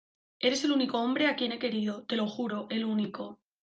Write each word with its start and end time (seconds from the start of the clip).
eres 0.39 0.63
el 0.63 0.71
único 0.71 0.99
hombre 0.99 1.27
a 1.27 1.35
quien 1.35 1.51
he 1.51 1.59
querido, 1.59 2.03
te 2.07 2.15
lo 2.15 2.25
juro, 2.27 2.65
el 2.71 2.85
único... 2.85 3.39